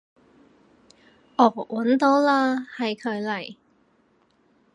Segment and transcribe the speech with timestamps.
[1.35, 2.31] 哦搵到嘞，
[2.75, 3.55] 係佢嚟